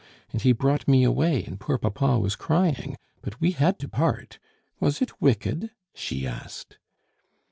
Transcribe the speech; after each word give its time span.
And 0.31 0.41
he 0.41 0.51
brought 0.51 0.87
me 0.87 1.03
away, 1.03 1.43
and 1.43 1.59
poor 1.59 1.77
papa 1.77 2.17
was 2.17 2.35
crying. 2.35 2.97
But 3.21 3.39
we 3.39 3.51
had 3.51 3.77
to 3.77 3.87
part! 3.87 4.39
Was 4.79 4.99
it 4.99 5.21
wicked?" 5.21 5.69
she 5.93 6.25
asked. 6.25 6.79